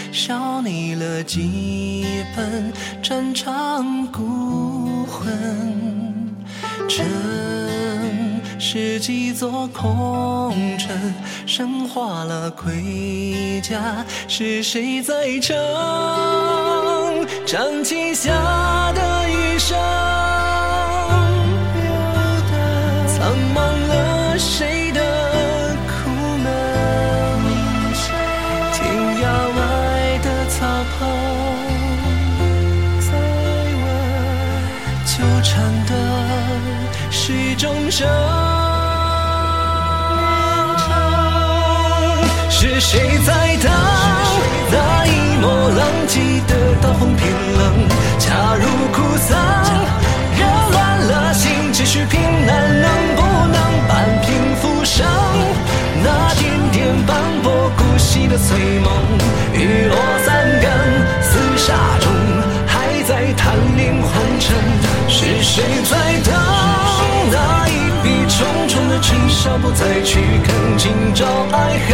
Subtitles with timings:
[0.00, 2.72] 我的风声，消弭了几分
[3.02, 5.30] 战场孤魂。
[6.88, 7.04] 城
[8.58, 10.88] 是几座空城，
[11.46, 15.56] 生化了盔甲，是谁在撑？
[17.46, 18.30] 战旗下
[18.92, 19.76] 的余生，
[23.06, 23.58] 苍茫
[23.88, 24.79] 了谁
[35.20, 35.92] 纠缠的
[37.10, 38.08] 是众生。
[42.48, 43.70] 是谁在等
[44.70, 47.86] 那一抹狼藉的刀锋偏冷？
[48.18, 49.38] 恰如苦丧，
[50.38, 50.40] 惹
[50.72, 53.20] 乱了心，继续拼难，能不
[53.52, 55.06] 能扳平浮生？
[56.02, 58.90] 那点点斑驳孤寂的碎梦，
[65.60, 65.92] 谁在
[66.24, 66.32] 等
[67.30, 67.70] 那一
[68.02, 71.90] 笔重重的尘嚣，不再去看今朝爱恨？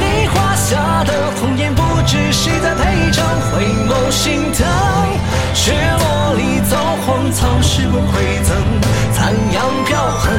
[0.00, 4.66] 梨花下的红颜，不知谁在陪唱，回眸心疼。
[5.52, 8.56] 雪落里走荒草，时过馈赠，
[9.12, 10.32] 残阳飘横，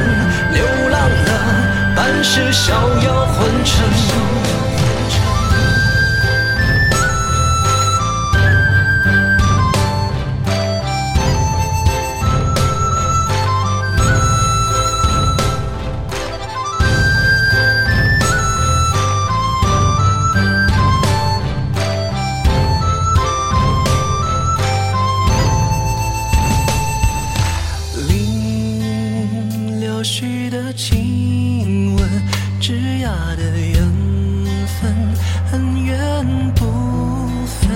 [0.52, 2.74] 流浪了半世逍
[3.04, 4.45] 遥魂尘。
[32.76, 33.74] 枝桠的缘
[34.66, 34.94] 分，
[35.52, 36.66] 恩怨不
[37.46, 37.70] 分。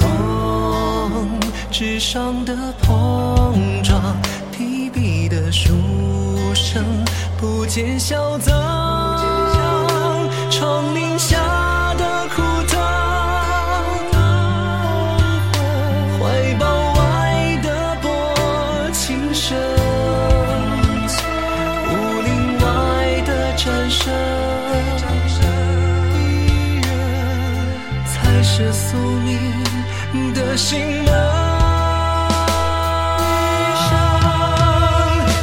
[0.00, 1.38] 风
[1.70, 4.16] 纸上的碰撞，
[4.50, 5.72] 提笔的书
[6.52, 6.84] 生，
[7.38, 9.07] 不见笑赠。
[28.58, 31.14] 是宿命的心门。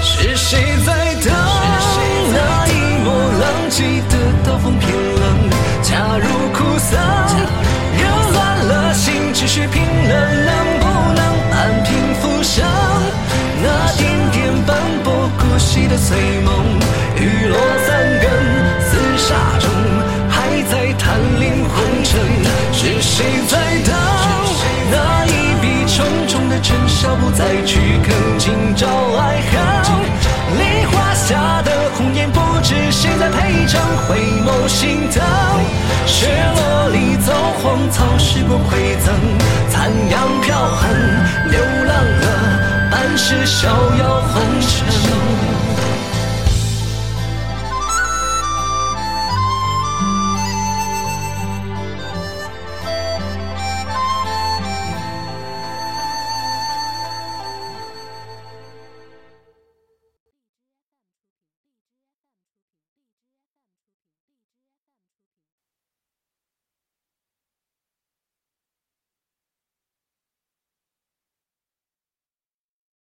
[0.03, 1.33] 是谁在等
[2.33, 2.71] 那一
[3.05, 3.07] 抹
[3.39, 5.49] 浪迹的刀锋偏冷？
[5.81, 6.97] 恰如苦涩，
[7.97, 8.37] 惹乱
[8.67, 10.83] 了心，继续拼了，能不
[11.13, 11.23] 能
[11.53, 12.65] 安平浮生？
[13.63, 13.65] 那
[13.95, 14.75] 点点斑
[15.05, 16.51] 驳孤寂的碎梦，
[17.15, 17.94] 雨落在
[23.15, 23.95] 谁在等
[24.91, 29.55] 那一笔重重的尘嚣，不再去看今朝爱恨？
[30.57, 35.23] 梨花下的红颜，不知谁在陪唱，回眸心疼。
[36.05, 36.27] 雪
[36.57, 37.31] 落里走
[37.63, 39.15] 荒草，时过馈赠，
[39.69, 40.89] 残阳飘横，
[41.49, 44.54] 流浪了半世逍遥红。